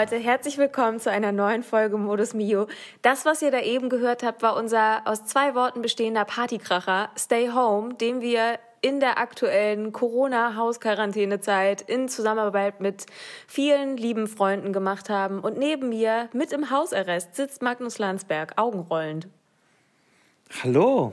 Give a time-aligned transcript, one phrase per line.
[0.00, 2.68] Leute, herzlich willkommen zu einer neuen Folge Modus Mio.
[3.02, 7.50] Das, was ihr da eben gehört habt, war unser aus zwei Worten bestehender Partykracher Stay
[7.50, 13.04] Home, den wir in der aktuellen Corona-Hausquarantänezeit in Zusammenarbeit mit
[13.46, 15.40] vielen lieben Freunden gemacht haben.
[15.40, 19.28] Und neben mir, mit im Hausarrest, sitzt Magnus Landsberg, augenrollend.
[20.62, 21.12] Hallo.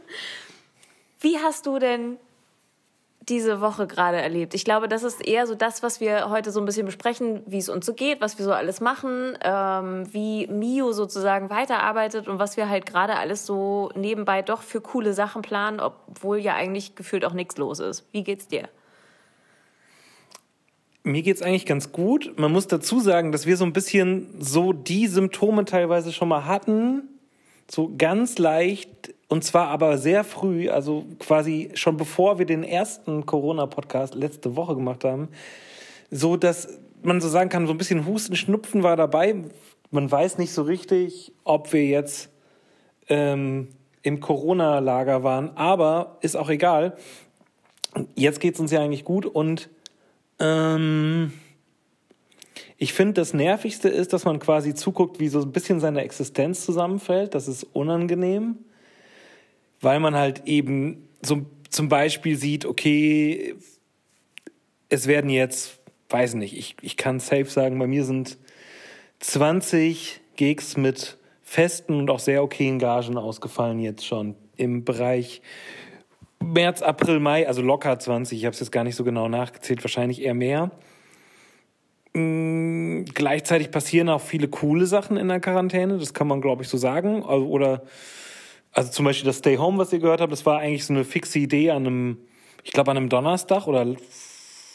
[1.20, 2.16] Wie hast du denn
[3.28, 4.54] diese Woche gerade erlebt?
[4.54, 7.58] Ich glaube, das ist eher so das, was wir heute so ein bisschen besprechen, wie
[7.58, 12.38] es uns so geht, was wir so alles machen, ähm, wie Mio sozusagen weiterarbeitet und
[12.38, 16.94] was wir halt gerade alles so nebenbei doch für coole Sachen planen, obwohl ja eigentlich
[16.94, 18.06] gefühlt auch nichts los ist.
[18.12, 18.68] Wie geht's dir?
[21.02, 22.36] Mir geht's eigentlich ganz gut.
[22.36, 26.46] Man muss dazu sagen, dass wir so ein bisschen so die Symptome teilweise schon mal
[26.46, 27.02] hatten,
[27.68, 33.26] so ganz leicht und zwar aber sehr früh, also quasi schon bevor wir den ersten
[33.26, 35.28] Corona-Podcast letzte Woche gemacht haben,
[36.10, 39.34] so dass man so sagen kann, so ein bisschen Husten, Schnupfen war dabei.
[39.90, 42.30] Man weiß nicht so richtig, ob wir jetzt
[43.08, 43.68] ähm,
[44.02, 46.96] im Corona-Lager waren, aber ist auch egal.
[48.14, 49.68] Jetzt geht's uns ja eigentlich gut und
[50.38, 51.32] ähm,
[52.78, 56.64] ich finde, das Nervigste ist, dass man quasi zuguckt, wie so ein bisschen seine Existenz
[56.64, 57.34] zusammenfällt.
[57.34, 58.58] Das ist unangenehm
[59.80, 63.54] weil man halt eben so zum Beispiel sieht, okay,
[64.88, 65.78] es werden jetzt,
[66.08, 68.38] weiß nicht, ich, ich kann safe sagen, bei mir sind
[69.20, 75.42] 20 Gigs mit festen und auch sehr okayen Gagen ausgefallen jetzt schon im Bereich
[76.40, 79.82] März, April, Mai, also locker 20, ich habe es jetzt gar nicht so genau nachgezählt,
[79.82, 80.70] wahrscheinlich eher mehr.
[82.14, 86.68] Mhm, gleichzeitig passieren auch viele coole Sachen in der Quarantäne, das kann man, glaube ich,
[86.68, 87.22] so sagen.
[87.22, 87.82] Oder
[88.76, 91.04] also zum Beispiel das Stay Home, was ihr gehört habt, das war eigentlich so eine
[91.04, 92.18] fixe Idee an einem,
[92.62, 93.86] ich glaube an einem Donnerstag oder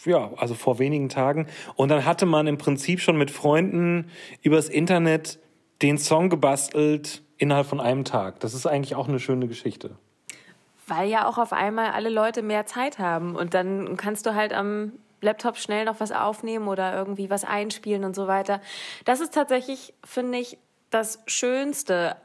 [0.06, 1.46] ja, also vor wenigen Tagen.
[1.76, 4.10] Und dann hatte man im Prinzip schon mit Freunden
[4.42, 5.40] übers Internet
[5.84, 8.40] den Song gebastelt innerhalb von einem Tag.
[8.40, 9.92] Das ist eigentlich auch eine schöne Geschichte.
[10.88, 14.52] Weil ja auch auf einmal alle Leute mehr Zeit haben und dann kannst du halt
[14.52, 18.62] am Laptop schnell noch was aufnehmen oder irgendwie was einspielen und so weiter.
[19.06, 20.58] Das ist tatsächlich, finde ich,
[20.90, 22.16] das Schönste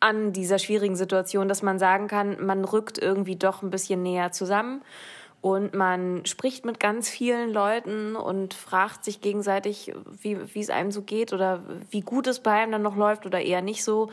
[0.00, 4.32] an dieser schwierigen Situation, dass man sagen kann, man rückt irgendwie doch ein bisschen näher
[4.32, 4.82] zusammen
[5.40, 10.90] und man spricht mit ganz vielen Leuten und fragt sich gegenseitig, wie, wie es einem
[10.90, 14.10] so geht oder wie gut es bei einem dann noch läuft oder eher nicht so.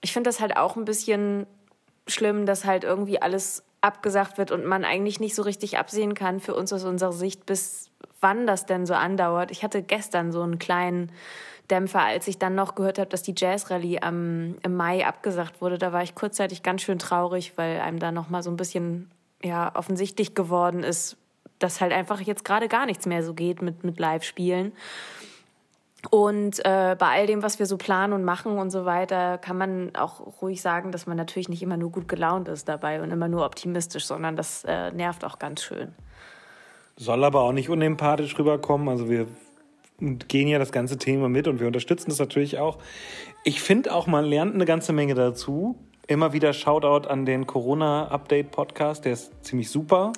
[0.00, 1.46] Ich finde das halt auch ein bisschen
[2.06, 6.40] schlimm, dass halt irgendwie alles abgesagt wird und man eigentlich nicht so richtig absehen kann
[6.40, 9.50] für uns aus unserer Sicht, bis wann das denn so andauert.
[9.50, 11.12] Ich hatte gestern so einen kleinen
[11.70, 15.78] Dämpfer, als ich dann noch gehört habe, dass die Jazz Rallye im Mai abgesagt wurde.
[15.78, 19.10] Da war ich kurzzeitig ganz schön traurig, weil einem da noch mal so ein bisschen
[19.42, 21.16] ja, offensichtlich geworden ist,
[21.58, 24.72] dass halt einfach jetzt gerade gar nichts mehr so geht mit, mit Live-Spielen.
[26.10, 29.56] Und äh, bei all dem, was wir so planen und machen und so weiter, kann
[29.56, 33.10] man auch ruhig sagen, dass man natürlich nicht immer nur gut gelaunt ist dabei und
[33.10, 35.94] immer nur optimistisch, sondern das äh, nervt auch ganz schön.
[36.96, 38.88] Soll aber auch nicht unempathisch rüberkommen.
[38.88, 39.26] Also wir
[39.98, 42.78] gehen ja das ganze Thema mit und wir unterstützen das natürlich auch.
[43.44, 45.76] Ich finde auch, man lernt eine ganze Menge dazu.
[46.06, 50.12] Immer wieder Shoutout an den Corona-Update-Podcast, der ist ziemlich super.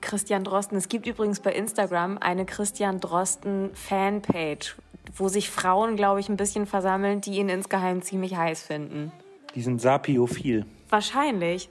[0.00, 0.78] Christian Drosten.
[0.78, 4.76] Es gibt übrigens bei Instagram eine Christian Drosten Fanpage,
[5.16, 9.12] wo sich Frauen, glaube ich, ein bisschen versammeln, die ihn insgeheim ziemlich heiß finden.
[9.54, 10.64] Die sind sapiophil.
[10.88, 11.68] Wahrscheinlich.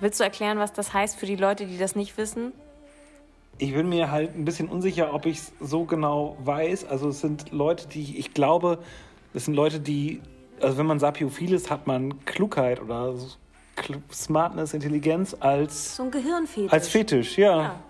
[0.00, 2.52] Willst du erklären, was das heißt für die Leute, die das nicht wissen?
[3.62, 6.84] Ich bin mir halt ein bisschen unsicher, ob ich es so genau weiß.
[6.84, 8.78] Also es sind Leute, die ich glaube,
[9.32, 10.20] das sind Leute, die,
[10.60, 13.14] also wenn man sapiophil ist, hat man Klugheit oder
[14.12, 16.72] Smartness, Intelligenz als so ein Gehirnfetisch.
[16.72, 17.62] Als Fetisch, ja.
[17.62, 17.80] ja.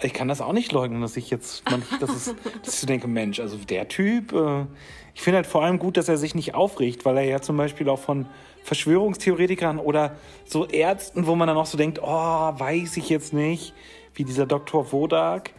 [0.00, 2.34] Ich kann das auch nicht leugnen, dass ich jetzt, man, das ist,
[2.64, 4.32] dass ich denke, Mensch, also der Typ.
[4.32, 4.66] Äh,
[5.14, 7.56] ich finde halt vor allem gut, dass er sich nicht aufregt, weil er ja zum
[7.56, 8.26] Beispiel auch von
[8.62, 13.74] Verschwörungstheoretikern oder so Ärzten, wo man dann auch so denkt, oh, weiß ich jetzt nicht
[14.14, 14.92] wie dieser Dr.
[14.92, 15.50] Wodak.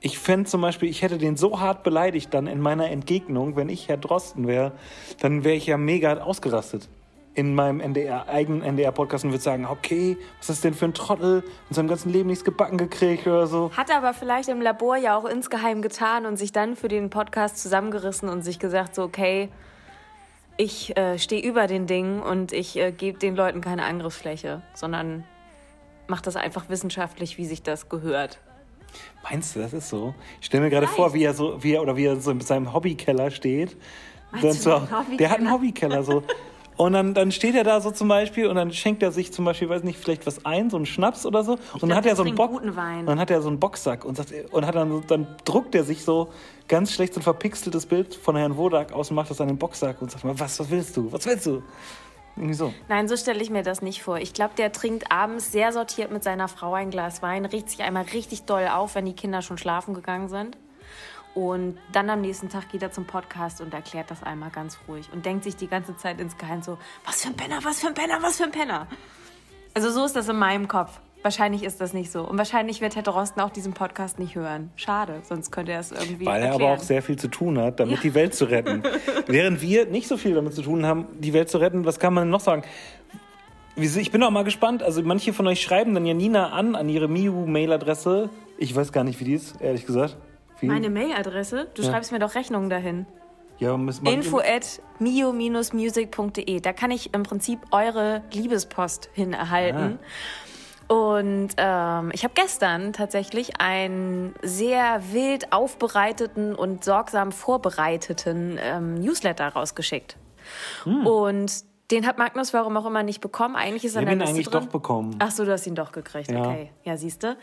[0.00, 3.68] Ich fände zum Beispiel, ich hätte den so hart beleidigt dann in meiner Entgegnung, wenn
[3.68, 4.72] ich Herr Drosten wäre,
[5.20, 6.88] dann wäre ich ja mega ausgerastet
[7.40, 11.42] in meinem NDR, eigenen NDR-Podcast und würde sagen, okay, was ist denn für ein Trottel,
[11.68, 13.70] in seinem ganzen Leben nichts gebacken gekriegt oder so.
[13.76, 17.58] Hat aber vielleicht im Labor ja auch insgeheim getan und sich dann für den Podcast
[17.58, 19.48] zusammengerissen und sich gesagt, so, okay,
[20.56, 25.24] ich äh, stehe über den Dingen und ich äh, gebe den Leuten keine Angriffsfläche, sondern
[26.06, 28.38] macht das einfach wissenschaftlich, wie sich das gehört.
[29.22, 30.14] Meinst du, das ist so?
[30.40, 32.40] Ich stelle mir gerade vor, wie er so, wie er oder wie er so in
[32.40, 33.76] seinem Hobbykeller steht.
[34.40, 34.86] So,
[35.18, 36.22] der hat einen Hobbykeller so.
[36.80, 39.44] Und dann, dann steht er da so zum Beispiel und dann schenkt er sich zum
[39.44, 41.58] Beispiel, weiß nicht, vielleicht was ein, so einen Schnaps oder so.
[41.74, 42.58] und dann hat er so einen Bock.
[42.64, 46.02] dann hat er so einen Boxsack und sagt, und hat dann, dann druckt er sich
[46.02, 46.30] so
[46.68, 49.58] ganz schlecht so ein verpixeltes Bild von Herrn Wodak aus und macht das an den
[49.58, 51.12] Boxsack und sagt mal, was, was willst du?
[51.12, 51.62] Was willst du?
[52.52, 52.72] So.
[52.88, 54.16] Nein, so stelle ich mir das nicht vor.
[54.16, 57.82] Ich glaube, der trinkt abends sehr sortiert mit seiner Frau ein Glas Wein, riecht sich
[57.82, 60.56] einmal richtig doll auf, wenn die Kinder schon schlafen gegangen sind.
[61.34, 65.08] Und dann am nächsten Tag geht er zum Podcast und erklärt das einmal ganz ruhig
[65.12, 67.94] und denkt sich die ganze Zeit insgeheim so, was für ein Penner, was für ein
[67.94, 68.88] Penner, was für ein Penner.
[69.74, 70.98] Also so ist das in meinem Kopf.
[71.22, 72.22] Wahrscheinlich ist das nicht so.
[72.22, 74.70] Und wahrscheinlich wird Herr Drosten auch diesen Podcast nicht hören.
[74.74, 76.72] Schade, sonst könnte er es irgendwie Weil er erklären.
[76.72, 78.82] aber auch sehr viel zu tun hat, damit die Welt zu retten.
[79.26, 82.14] Während wir nicht so viel damit zu tun haben, die Welt zu retten, was kann
[82.14, 82.62] man denn noch sagen?
[83.76, 84.82] Ich bin auch mal gespannt.
[84.82, 88.30] Also manche von euch schreiben dann ja Nina an, an ihre Miu-Mail-Adresse.
[88.56, 90.16] Ich weiß gar nicht, wie die ist, ehrlich gesagt.
[90.62, 91.68] Meine Mailadresse?
[91.74, 91.90] Du Ja.
[91.90, 93.06] schreibst mir doch Rechnungen dahin.
[93.58, 96.60] ja, müssen wir- Info at mio-music.de.
[96.60, 99.98] Da kann ich im Prinzip eure Liebespost hin erhalten.
[100.88, 109.48] Und ähm, ich habe gestern tatsächlich einen sehr wild aufbereiteten und sorgsam vorbereiteten ähm, Newsletter
[109.48, 110.16] rausgeschickt.
[110.84, 111.52] Und
[111.90, 113.56] den hat Magnus warum auch immer nicht bekommen.
[113.56, 114.62] Eigentlich ist er Ich habe ihn eigentlich drin.
[114.62, 115.16] doch bekommen.
[115.18, 116.30] Ach so, du hast ihn doch gekriegt.
[116.30, 116.40] Ja.
[116.40, 117.36] Okay, ja, siehste.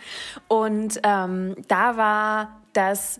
[0.47, 3.19] Und ähm, da war das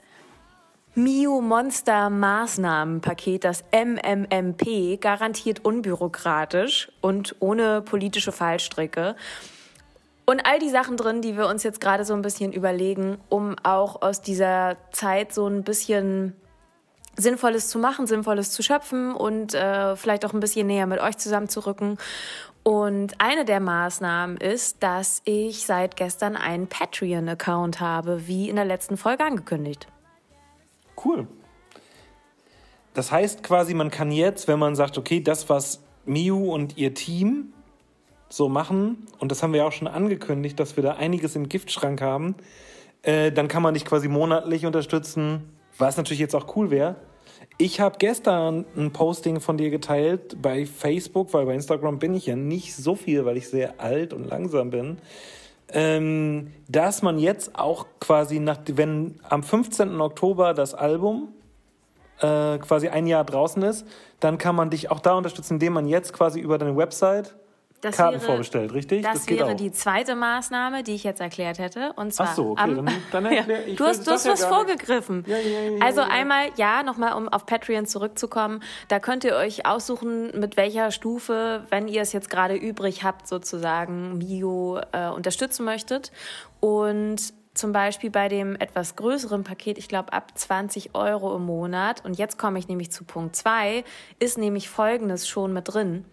[0.96, 9.16] Mio Monster Maßnahmenpaket, das MMMP, garantiert unbürokratisch und ohne politische Fallstricke.
[10.26, 13.56] Und all die Sachen drin, die wir uns jetzt gerade so ein bisschen überlegen, um
[13.64, 16.36] auch aus dieser Zeit so ein bisschen
[17.18, 21.18] Sinnvolles zu machen, Sinnvolles zu schöpfen und äh, vielleicht auch ein bisschen näher mit euch
[21.18, 21.98] zusammenzurücken.
[22.64, 28.66] Und eine der Maßnahmen ist, dass ich seit gestern einen Patreon-Account habe, wie in der
[28.66, 29.88] letzten Folge angekündigt.
[31.04, 31.28] Cool.
[32.94, 36.94] Das heißt quasi, man kann jetzt, wenn man sagt, okay, das, was Miu und ihr
[36.94, 37.54] Team
[38.30, 41.48] so machen, und das haben wir ja auch schon angekündigt, dass wir da einiges im
[41.48, 42.36] Giftschrank haben,
[43.04, 46.98] äh, dann kann man dich quasi monatlich unterstützen, was natürlich jetzt auch cool wäre.
[47.60, 52.28] Ich habe gestern ein Posting von dir geteilt bei Facebook, weil bei Instagram bin ich
[52.28, 54.98] ja nicht so viel, weil ich sehr alt und langsam bin
[55.70, 60.00] ähm, dass man jetzt auch quasi nach, wenn am 15.
[60.00, 61.30] Oktober das Album
[62.20, 63.86] äh, quasi ein Jahr draußen ist,
[64.20, 67.36] dann kann man dich auch da unterstützen, indem man jetzt quasi über deine Website
[67.82, 69.04] Das Karten wäre- vorbestellt, richtig?
[69.04, 71.94] Das, geht wäre die zweite Maßnahme, die ich jetzt erklärt hätte.
[71.96, 74.32] Und zwar Ach so, okay, am, dann- dann erklär- ich du hast, du hast ja
[74.32, 75.24] was vorgegriffen.
[75.28, 76.14] Ja, ja, ja, also ja, ja.
[76.14, 81.66] einmal, ja, nochmal, um auf Patreon zurückzukommen, da könnt ihr euch aussuchen, mit welcher Stufe,
[81.70, 86.12] wenn ihr es jetzt gerade übrig habt, sozusagen, Mio äh, unterstützen möchtet.
[86.60, 92.04] Und zum Beispiel bei dem etwas größeren Paket, ich glaube ab 20 Euro im Monat,
[92.06, 93.84] und jetzt komme ich nämlich zu Punkt 2,
[94.20, 96.06] ist nämlich Folgendes schon mit drin.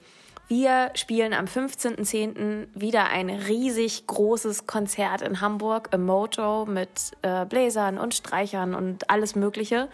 [0.47, 2.67] Wir spielen am 15.10.
[2.75, 9.09] wieder ein riesig großes Konzert in Hamburg im Mojo mit äh, Bläsern und Streichern und
[9.09, 9.89] alles Mögliche.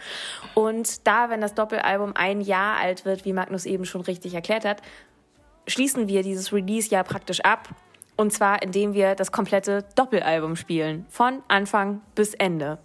[0.53, 4.65] Und da, wenn das Doppelalbum ein Jahr alt wird, wie Magnus eben schon richtig erklärt
[4.65, 4.81] hat,
[5.67, 7.69] schließen wir dieses Release-Jahr praktisch ab.
[8.17, 11.05] Und zwar, indem wir das komplette Doppelalbum spielen.
[11.09, 12.77] Von Anfang bis Ende.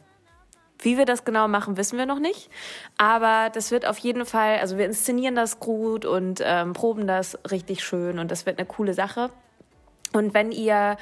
[0.78, 2.50] Wie wir das genau machen, wissen wir noch nicht.
[2.98, 7.38] Aber das wird auf jeden Fall, also wir inszenieren das gut und ähm, proben das
[7.50, 9.30] richtig schön und das wird eine coole Sache.
[10.12, 10.96] Und wenn ihr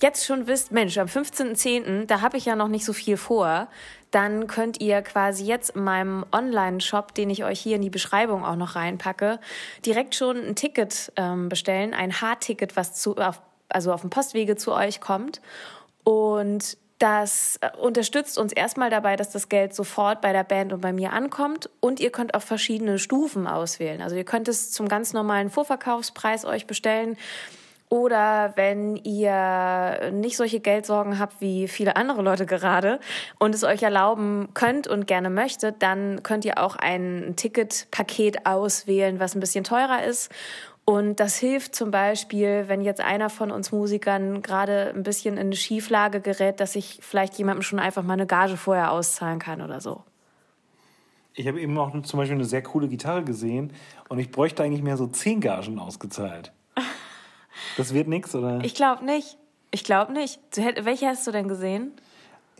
[0.00, 3.68] jetzt schon wisst, Mensch, am 15.10., da habe ich ja noch nicht so viel vor,
[4.10, 8.44] dann könnt ihr quasi jetzt in meinem Online-Shop, den ich euch hier in die Beschreibung
[8.44, 9.40] auch noch reinpacke,
[9.84, 14.56] direkt schon ein Ticket ähm, bestellen, ein H-Ticket, was zu, auf, also auf dem Postwege
[14.56, 15.40] zu euch kommt.
[16.04, 20.80] Und das äh, unterstützt uns erstmal dabei, dass das Geld sofort bei der Band und
[20.80, 21.68] bei mir ankommt.
[21.80, 24.00] Und ihr könnt auch verschiedene Stufen auswählen.
[24.00, 27.18] Also ihr könnt es zum ganz normalen Vorverkaufspreis euch bestellen.
[27.90, 32.98] Oder wenn ihr nicht solche Geldsorgen habt wie viele andere Leute gerade
[33.38, 39.20] und es euch erlauben könnt und gerne möchtet, dann könnt ihr auch ein Ticketpaket auswählen,
[39.20, 40.32] was ein bisschen teurer ist.
[40.84, 45.46] Und das hilft zum Beispiel, wenn jetzt einer von uns Musikern gerade ein bisschen in
[45.46, 49.62] eine Schieflage gerät, dass ich vielleicht jemandem schon einfach mal eine Gage vorher auszahlen kann
[49.62, 50.02] oder so.
[51.32, 53.72] Ich habe eben auch zum Beispiel eine sehr coole Gitarre gesehen
[54.08, 56.52] und ich bräuchte eigentlich mehr so 10 Gagen ausgezahlt.
[57.76, 58.62] Das wird nix, oder?
[58.64, 59.38] Ich glaube nicht.
[59.70, 60.40] Ich glaube nicht.
[60.56, 61.92] Welche hast du denn gesehen?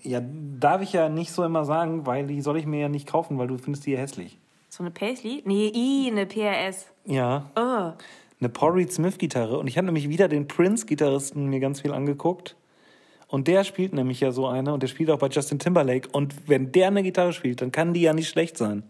[0.05, 3.09] ja, darf ich ja nicht so immer sagen, weil die soll ich mir ja nicht
[3.09, 4.39] kaufen, weil du findest die ja hässlich.
[4.77, 5.41] So eine Paisley?
[5.45, 6.87] Nee, i, eine PRS.
[7.05, 7.49] Ja.
[7.55, 7.93] Oh.
[8.41, 11.83] eine Paul Reed Smith Gitarre und ich habe nämlich wieder den Prince Gitarristen mir ganz
[11.83, 12.57] viel angeguckt
[13.29, 16.49] und der spielt nämlich ja so eine und der spielt auch bei Justin Timberlake und
[16.49, 18.83] wenn der eine Gitarre spielt, dann kann die ja nicht schlecht sein.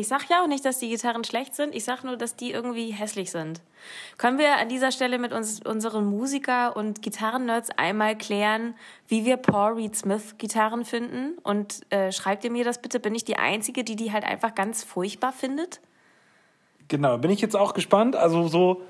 [0.00, 1.74] Ich sag ja auch nicht, dass die Gitarren schlecht sind.
[1.74, 3.60] Ich sag nur, dass die irgendwie hässlich sind.
[4.16, 8.74] Können wir an dieser Stelle mit uns, unseren Musiker und Gitarrennerds einmal klären,
[9.08, 11.36] wie wir Paul Reed Smith Gitarren finden?
[11.42, 12.98] Und äh, schreibt ihr mir das bitte?
[12.98, 15.80] Bin ich die Einzige, die die halt einfach ganz furchtbar findet?
[16.88, 18.16] Genau, bin ich jetzt auch gespannt.
[18.16, 18.80] Also so,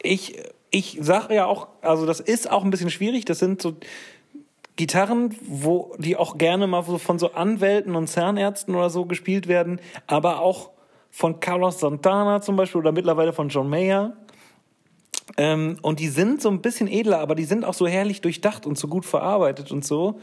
[0.00, 3.24] ich, ich sage ja auch, also das ist auch ein bisschen schwierig.
[3.24, 3.74] Das sind so
[4.80, 9.46] Gitarren, wo die auch gerne mal so von so Anwälten und Zahnärzten oder so gespielt
[9.46, 10.70] werden, aber auch
[11.10, 14.14] von Carlos Santana zum Beispiel oder mittlerweile von John Mayer.
[15.36, 18.64] Ähm, und die sind so ein bisschen edler, aber die sind auch so herrlich durchdacht
[18.66, 20.18] und so gut verarbeitet und so.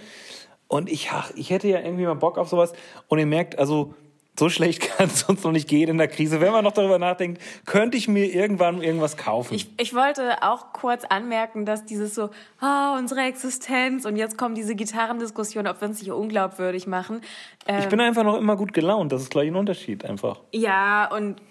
[0.67, 2.73] Und ich, ach, ich hätte ja irgendwie mal Bock auf sowas.
[3.09, 3.93] Und ihr merkt, also
[4.39, 6.41] so schlecht kann es uns noch nicht gehen in der Krise.
[6.41, 9.53] Wenn man noch darüber nachdenkt, könnte ich mir irgendwann irgendwas kaufen.
[9.53, 12.29] Ich, ich wollte auch kurz anmerken, dass dieses so,
[12.62, 17.22] oh, unsere Existenz und jetzt kommt diese Gitarrendiskussion, ob wir uns nicht unglaubwürdig machen.
[17.65, 19.12] Ähm, ich bin einfach noch immer gut gelaunt.
[19.12, 20.41] Das ist gleich ein Unterschied einfach.
[20.51, 21.41] Ja, und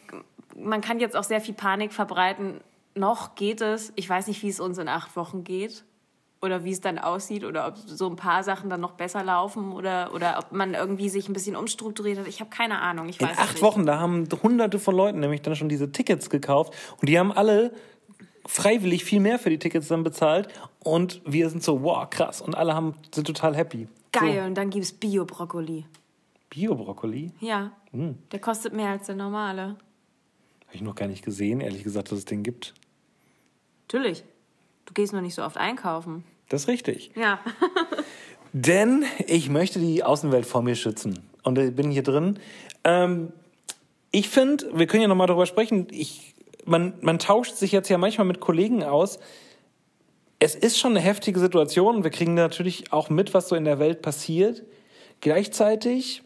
[0.57, 2.61] man kann jetzt auch sehr viel Panik verbreiten.
[2.95, 3.93] Noch geht es.
[3.97, 5.85] Ich weiß nicht, wie es uns in acht Wochen geht
[6.43, 9.73] oder wie es dann aussieht oder ob so ein paar Sachen dann noch besser laufen
[9.73, 12.26] oder, oder ob man irgendwie sich ein bisschen umstrukturiert hat.
[12.26, 13.09] Ich habe keine Ahnung.
[13.09, 13.62] Ich weiß In acht nicht.
[13.62, 17.33] Wochen, da haben hunderte von Leuten nämlich dann schon diese Tickets gekauft und die haben
[17.33, 17.73] alle
[18.45, 20.49] freiwillig viel mehr für die Tickets dann bezahlt
[20.81, 23.88] und wir sind so, wow, krass und alle haben, sind total happy.
[24.12, 24.47] Geil, so.
[24.47, 25.85] und dann gibt es Bio-Brokkoli.
[26.50, 27.33] Bio-Brokkoli?
[27.40, 28.19] Ja, hm.
[28.31, 29.76] der kostet mehr als der normale.
[30.66, 32.75] Habe ich noch gar nicht gesehen, ehrlich gesagt, dass es den gibt.
[33.88, 34.25] Natürlich.
[34.87, 36.25] Du gehst noch nicht so oft einkaufen.
[36.49, 37.11] Das ist richtig.
[37.14, 37.40] Ja.
[38.52, 41.28] Denn ich möchte die Außenwelt vor mir schützen.
[41.43, 42.38] Und ich bin hier drin.
[42.85, 43.33] Ähm,
[44.11, 45.88] ich finde, wir können ja nochmal darüber sprechen.
[45.90, 49.19] Ich, man, man tauscht sich jetzt ja manchmal mit Kollegen aus.
[50.38, 52.05] Es ist schon eine heftige Situation.
[52.05, 54.62] Wir kriegen natürlich auch mit, was so in der Welt passiert.
[55.21, 56.23] Gleichzeitig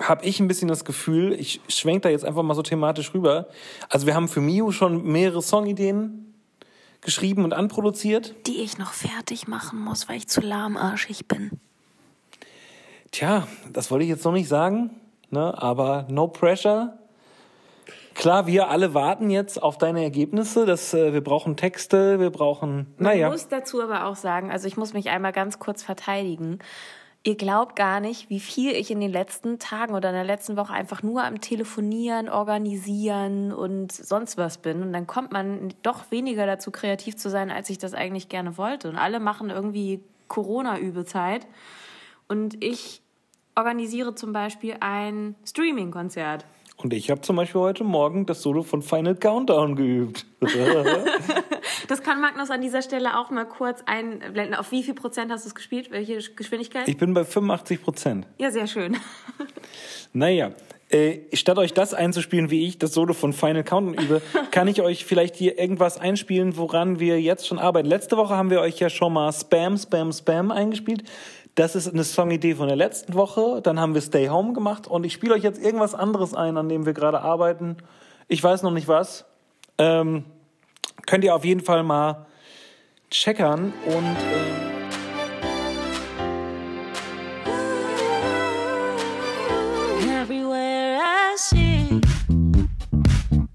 [0.00, 3.48] habe ich ein bisschen das Gefühl, ich schwenke da jetzt einfach mal so thematisch rüber.
[3.88, 6.31] Also wir haben für Miu schon mehrere Songideen
[7.02, 8.34] geschrieben und anproduziert.
[8.46, 11.50] Die ich noch fertig machen muss, weil ich zu lahmarschig bin.
[13.10, 14.90] Tja, das wollte ich jetzt noch nicht sagen,
[15.30, 15.54] ne?
[15.60, 16.98] aber no pressure.
[18.14, 20.66] Klar, wir alle warten jetzt auf deine Ergebnisse.
[20.66, 22.94] Das, äh, wir brauchen Texte, wir brauchen.
[22.98, 23.28] Naja.
[23.28, 26.58] Ich muss dazu aber auch sagen, also ich muss mich einmal ganz kurz verteidigen.
[27.24, 30.56] Ihr glaubt gar nicht, wie viel ich in den letzten Tagen oder in der letzten
[30.56, 34.82] Woche einfach nur am Telefonieren, Organisieren und sonst was bin.
[34.82, 38.58] Und dann kommt man doch weniger dazu, kreativ zu sein, als ich das eigentlich gerne
[38.58, 38.88] wollte.
[38.88, 41.46] Und alle machen irgendwie Corona-Übezeit.
[42.26, 43.02] Und ich
[43.54, 46.44] organisiere zum Beispiel ein Streaming-Konzert.
[46.76, 50.26] Und ich habe zum Beispiel heute Morgen das Solo von Final Countdown geübt.
[51.92, 54.54] das kann Magnus an dieser Stelle auch mal kurz einblenden.
[54.54, 55.90] Auf wie viel Prozent hast du es gespielt?
[55.90, 56.88] Welche Geschwindigkeit?
[56.88, 58.26] Ich bin bei 85 Prozent.
[58.38, 58.96] Ja, sehr schön.
[60.14, 60.52] naja,
[60.88, 64.80] äh, statt euch das einzuspielen, wie ich das Solo von Final Countdown übe, kann ich
[64.80, 67.88] euch vielleicht hier irgendwas einspielen, woran wir jetzt schon arbeiten.
[67.88, 71.04] Letzte Woche haben wir euch ja schon mal Spam, Spam, Spam eingespielt.
[71.56, 73.60] Das ist eine Songidee von der letzten Woche.
[73.62, 76.70] Dann haben wir Stay Home gemacht und ich spiele euch jetzt irgendwas anderes ein, an
[76.70, 77.76] dem wir gerade arbeiten.
[78.28, 79.26] Ich weiß noch nicht was.
[79.76, 80.24] Ähm,
[81.06, 82.26] könnt ihr auf jeden Fall mal
[83.10, 84.16] checkern und.
[84.30, 84.72] Ähm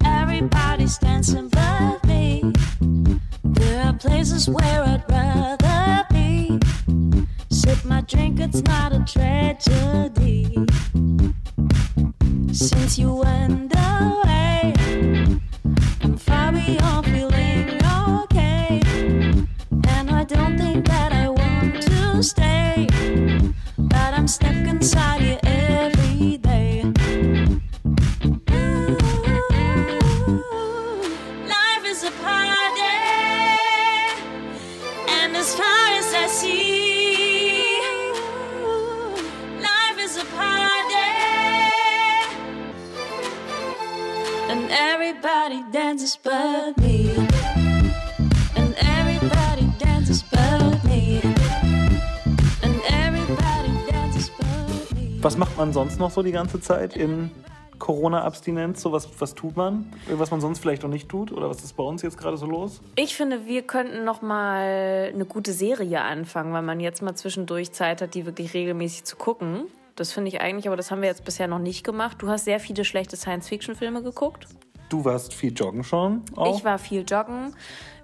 [0.03, 2.53] Everybody's dancing but me.
[3.43, 6.59] There are places where I'd rather be.
[7.49, 8.39] Sip my drink,
[9.07, 10.53] tragedy.
[12.51, 14.73] Since you went away,
[16.01, 17.06] I'm far beyond
[46.07, 47.09] dances but me.
[48.55, 51.21] And everybody dances but me.
[52.61, 55.21] And everybody dances but me.
[55.21, 57.29] Was macht man sonst noch so die ganze Zeit in
[57.79, 58.81] Corona-Abstinenz?
[58.81, 59.91] So was, was tut man?
[60.09, 61.31] Was man sonst vielleicht noch nicht tut?
[61.31, 62.81] Oder was ist bei uns jetzt gerade so los?
[62.95, 67.73] Ich finde, wir könnten noch mal eine gute Serie anfangen, weil man jetzt mal zwischendurch
[67.73, 69.65] Zeit hat, die wirklich regelmäßig zu gucken.
[69.97, 72.17] Das finde ich eigentlich, aber das haben wir jetzt bisher noch nicht gemacht.
[72.21, 74.47] Du hast sehr viele schlechte Science-Fiction-Filme geguckt.
[74.89, 76.23] Du warst viel joggen schon?
[76.35, 76.57] Auch?
[76.57, 77.53] Ich war viel joggen.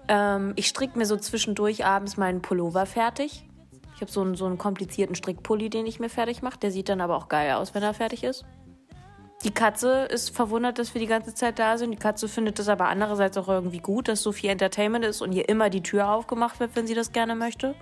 [0.08, 3.48] Ähm, ich stricke mir so zwischendurch abends meinen Pullover fertig.
[3.96, 6.60] Ich habe so einen, so einen komplizierten Strickpulli, den ich mir fertig mache.
[6.60, 8.44] Der sieht dann aber auch geil aus, wenn er fertig ist.
[9.44, 11.92] Die Katze ist verwundert, dass wir die ganze Zeit da sind.
[11.92, 15.34] Die Katze findet es aber andererseits auch irgendwie gut, dass so viel Entertainment ist und
[15.34, 17.76] ihr immer die Tür aufgemacht wird, wenn sie das gerne möchte.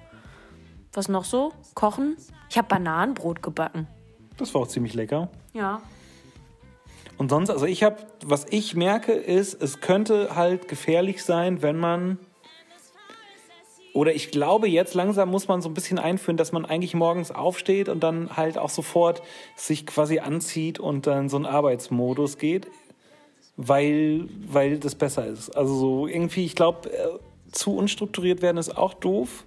[0.93, 1.53] Was noch so?
[1.75, 2.17] Kochen?
[2.49, 3.87] Ich habe Bananenbrot gebacken.
[4.37, 5.29] Das war auch ziemlich lecker.
[5.53, 5.81] Ja.
[7.21, 11.77] Und sonst, also ich habe, was ich merke, ist, es könnte halt gefährlich sein, wenn
[11.77, 12.17] man
[13.93, 17.29] oder ich glaube, jetzt langsam muss man so ein bisschen einführen, dass man eigentlich morgens
[17.29, 19.21] aufsteht und dann halt auch sofort
[19.55, 22.65] sich quasi anzieht und dann so einen Arbeitsmodus geht,
[23.55, 25.55] weil, weil das besser ist.
[25.55, 27.19] Also so irgendwie, ich glaube, äh,
[27.51, 29.45] zu unstrukturiert werden ist auch doof.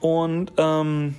[0.00, 1.14] Und ähm,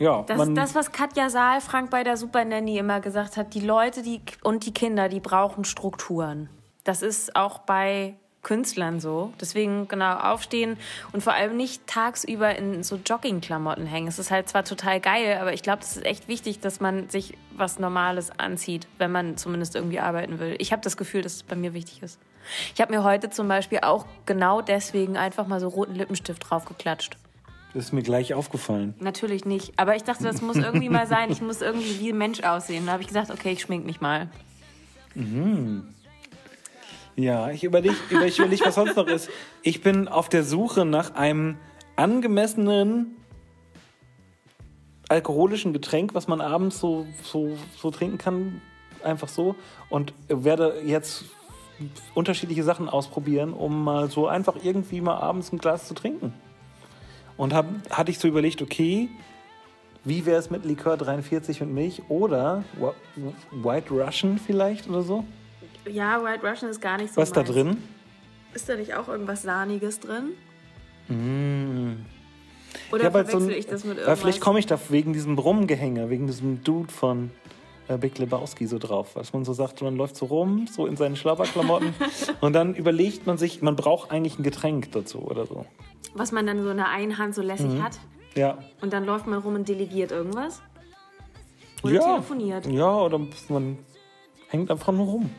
[0.00, 3.54] ja, das ist das, was Katja Saalfrank bei der Super Nanny immer gesagt hat.
[3.54, 6.48] Die Leute die, und die Kinder, die brauchen Strukturen.
[6.84, 9.32] Das ist auch bei Künstlern so.
[9.40, 10.78] Deswegen genau aufstehen
[11.12, 14.08] und vor allem nicht tagsüber in so Joggingklamotten hängen.
[14.08, 17.08] Es ist halt zwar total geil, aber ich glaube, es ist echt wichtig, dass man
[17.10, 20.56] sich was Normales anzieht, wenn man zumindest irgendwie arbeiten will.
[20.58, 22.18] Ich habe das Gefühl, dass es bei mir wichtig ist.
[22.74, 27.16] Ich habe mir heute zum Beispiel auch genau deswegen einfach mal so roten Lippenstift draufgeklatscht.
[27.72, 28.94] Das ist mir gleich aufgefallen.
[28.98, 29.72] Natürlich nicht.
[29.76, 31.30] Aber ich dachte, das muss irgendwie mal sein.
[31.30, 32.86] Ich muss irgendwie wie ein Mensch aussehen.
[32.86, 34.28] Da habe ich gesagt, okay, ich schmink mich mal.
[35.14, 35.94] Mhm.
[37.16, 37.94] Ja, ich überlege,
[38.26, 39.30] ich überleg, was sonst noch ist.
[39.62, 41.58] Ich bin auf der Suche nach einem
[41.96, 43.16] angemessenen
[45.08, 48.62] alkoholischen Getränk, was man abends so, so, so trinken kann,
[49.04, 49.54] einfach so.
[49.88, 51.24] Und werde jetzt
[52.14, 56.32] unterschiedliche Sachen ausprobieren, um mal so einfach irgendwie mal abends ein Glas zu trinken.
[57.40, 59.08] Und hab, hatte ich so überlegt, okay,
[60.04, 62.64] wie wäre es mit Likör 43 und Milch oder
[63.50, 65.24] White Russian vielleicht oder so?
[65.90, 67.78] Ja, White Russian ist gar nicht so Was ist da drin?
[68.52, 70.32] Ist da nicht auch irgendwas Sahniges drin?
[71.08, 72.04] Mm.
[72.92, 74.20] Oder ja, verwechsel so ein, ich das mit irgendwas?
[74.20, 77.30] Vielleicht komme ich da wegen diesem Rumgehänge, wegen diesem Dude von
[77.98, 79.16] Big Lebowski so drauf.
[79.16, 81.94] Was man so sagt, man läuft so rum, so in seinen Schlabberklamotten
[82.40, 85.66] und dann überlegt man sich, man braucht eigentlich ein Getränk dazu oder so.
[86.14, 87.82] Was man dann so in der einen Hand so lässig mhm.
[87.82, 87.98] hat?
[88.34, 88.58] Ja.
[88.80, 90.62] Und dann läuft man rum und delegiert irgendwas?
[91.82, 92.14] Oder ja.
[92.14, 92.66] telefoniert?
[92.66, 93.78] Ja, oder man
[94.48, 95.30] hängt einfach nur rum.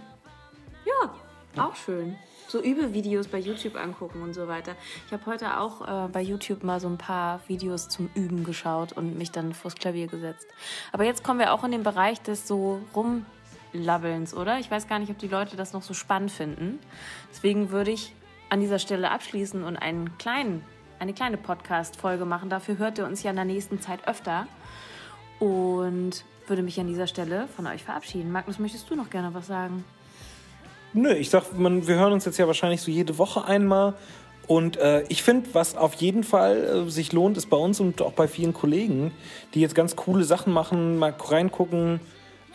[0.85, 2.15] Ja, auch schön.
[2.51, 4.75] So Übevideos bei YouTube angucken und so weiter.
[5.07, 8.91] Ich habe heute auch äh, bei YouTube mal so ein paar Videos zum Üben geschaut
[8.91, 10.45] und mich dann vors Klavier gesetzt.
[10.91, 14.59] Aber jetzt kommen wir auch in den Bereich des so Rumlabbelns, oder?
[14.59, 16.79] Ich weiß gar nicht, ob die Leute das noch so spannend finden.
[17.29, 18.13] Deswegen würde ich
[18.49, 20.61] an dieser Stelle abschließen und einen kleinen,
[20.99, 22.49] eine kleine Podcast-Folge machen.
[22.49, 24.45] Dafür hört ihr uns ja in der nächsten Zeit öfter.
[25.39, 28.29] Und würde mich an dieser Stelle von euch verabschieden.
[28.29, 29.85] Magnus, möchtest du noch gerne was sagen?
[30.93, 33.93] Nö, ich sag, man, wir hören uns jetzt ja wahrscheinlich so jede Woche einmal.
[34.47, 38.01] Und äh, ich finde, was auf jeden Fall äh, sich lohnt, ist bei uns und
[38.01, 39.11] auch bei vielen Kollegen,
[39.53, 42.01] die jetzt ganz coole Sachen machen, mal reingucken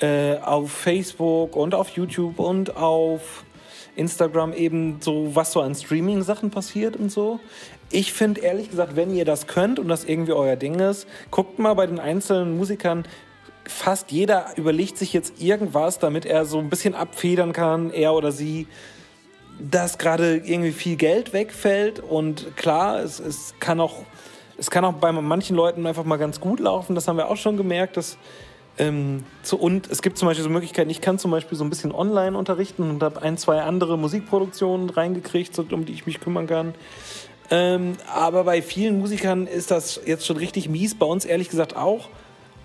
[0.01, 3.45] äh, auf Facebook und auf YouTube und auf
[3.95, 7.41] Instagram eben so, was so an Streaming-Sachen passiert und so.
[7.91, 11.59] Ich finde ehrlich gesagt, wenn ihr das könnt und das irgendwie euer Ding ist, guckt
[11.59, 13.05] mal bei den einzelnen Musikern,
[13.69, 18.33] fast jeder überlegt sich jetzt irgendwas, damit er so ein bisschen abfedern kann, er oder
[18.33, 18.67] sie,
[19.59, 22.01] dass gerade irgendwie viel Geld wegfällt.
[22.01, 24.03] Und klar, es, es, kann auch,
[24.59, 26.95] es kann auch bei manchen Leuten einfach mal ganz gut laufen.
[26.95, 27.97] Das haben wir auch schon gemerkt.
[27.97, 28.19] Dass,
[28.79, 31.71] ähm, so, und es gibt zum Beispiel so Möglichkeiten, ich kann zum Beispiel so ein
[31.71, 36.47] bisschen online unterrichten und habe ein, zwei andere Musikproduktionen reingekriegt, um die ich mich kümmern
[36.47, 36.75] kann.
[37.51, 41.77] Ähm, aber bei vielen Musikern ist das jetzt schon richtig mies, bei uns ehrlich gesagt
[41.77, 42.09] auch.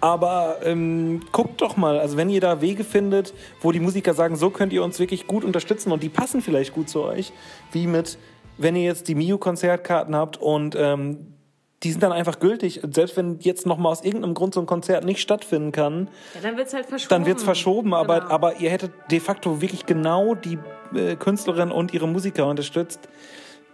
[0.02, 4.36] Aber ähm, guckt doch mal, also wenn ihr da Wege findet, wo die Musiker sagen,
[4.36, 7.32] so könnt ihr uns wirklich gut unterstützen und die passen vielleicht gut zu euch,
[7.72, 8.18] wie mit,
[8.58, 11.36] wenn ihr jetzt die Mio-Konzertkarten habt und ähm,
[11.84, 12.82] die sind dann einfach gültig.
[12.92, 16.42] Selbst wenn jetzt noch mal aus irgendeinem Grund so ein Konzert nicht stattfinden kann, ja,
[16.42, 17.10] dann wird's halt verschoben.
[17.10, 18.32] Dann wird's verschoben, aber, genau.
[18.32, 20.58] aber ihr hättet de facto wirklich genau die
[20.96, 23.08] äh, Künstlerin und ihre Musiker unterstützt.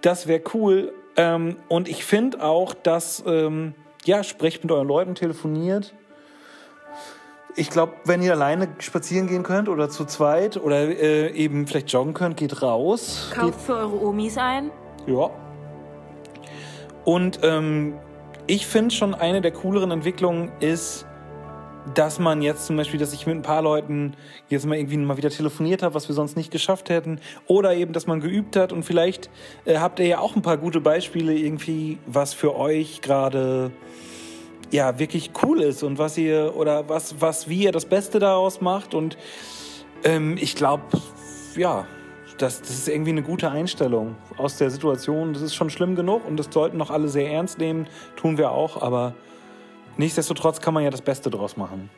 [0.01, 0.93] Das wäre cool.
[1.15, 5.93] Ähm, und ich finde auch, dass, ähm, ja, sprecht mit euren Leuten, telefoniert
[7.57, 11.91] ich glaube, wenn ihr alleine spazieren gehen könnt oder zu zweit oder äh, eben vielleicht
[11.91, 13.31] joggen könnt, geht raus.
[13.33, 14.69] Kauft geht, für eure Omis ein.
[15.07, 15.31] Ja.
[17.03, 17.95] Und ähm,
[18.45, 21.07] ich finde schon eine der cooleren Entwicklungen ist,
[21.95, 24.13] dass man jetzt zum Beispiel, dass ich mit ein paar Leuten
[24.49, 27.19] jetzt mal irgendwie mal wieder telefoniert habe, was wir sonst nicht geschafft hätten.
[27.47, 29.31] Oder eben, dass man geübt hat und vielleicht
[29.65, 33.71] äh, habt ihr ja auch ein paar gute Beispiele irgendwie, was für euch gerade
[34.71, 38.61] ja wirklich cool ist und was ihr oder was, was wie ihr das Beste daraus
[38.61, 38.93] macht.
[38.93, 39.17] Und
[40.03, 40.83] ähm, ich glaube,
[41.55, 41.85] ja,
[42.37, 45.33] das, das ist irgendwie eine gute Einstellung aus der Situation.
[45.33, 48.51] Das ist schon schlimm genug und das sollten noch alle sehr ernst nehmen, tun wir
[48.51, 49.13] auch, aber
[49.97, 51.89] nichtsdestotrotz kann man ja das Beste daraus machen.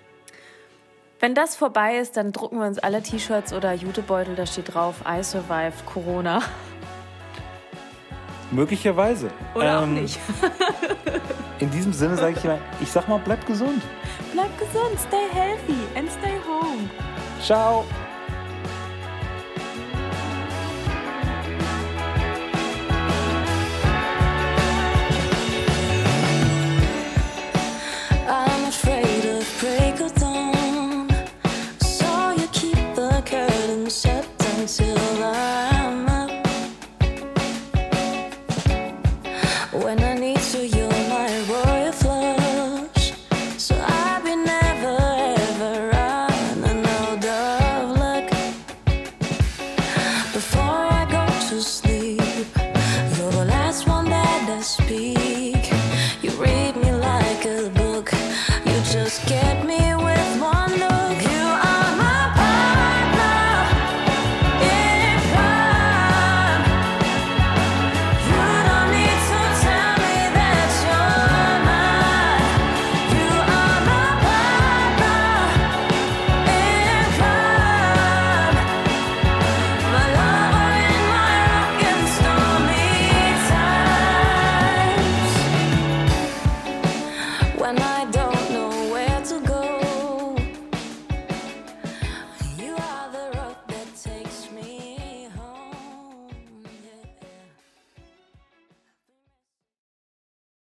[1.19, 5.03] Wenn das vorbei ist, dann drucken wir uns alle T-Shirts oder Jutebeutel, da steht drauf,
[5.05, 6.41] I survived Corona.
[8.51, 9.29] Möglicherweise.
[9.53, 10.19] Oder ähm, auch nicht.
[11.59, 13.81] in diesem Sinne sage ich immer, ich sag mal, bleibt gesund.
[14.33, 16.89] Bleibt gesund, stay healthy and stay home.
[17.41, 17.85] Ciao.
[59.29, 59.68] scared